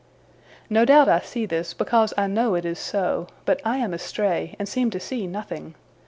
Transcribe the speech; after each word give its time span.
No 0.67 0.83
doubt 0.83 1.09
I 1.09 1.19
see 1.19 1.45
this, 1.45 1.75
because 1.75 2.11
I 2.17 2.25
know 2.25 2.55
it 2.55 2.65
is 2.65 2.79
so; 2.79 3.27
but 3.45 3.61
I 3.63 3.77
am 3.77 3.93
astray, 3.93 4.55
and 4.57 4.67
seem 4.67 4.89
to 4.89 4.99
see 4.99 5.27
nothing. 5.27 5.75